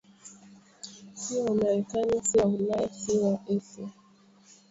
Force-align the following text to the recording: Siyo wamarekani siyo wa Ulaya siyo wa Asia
Siyo 1.19 1.39
wamarekani 1.45 2.15
siyo 2.27 2.43
wa 2.43 2.49
Ulaya 2.57 2.89
siyo 2.99 3.25
wa 3.33 3.39
Asia 3.57 3.87